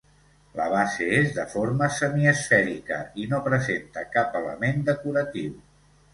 [0.59, 5.55] La base és de forma semiesfèrica i no presenta cap element decoratiu.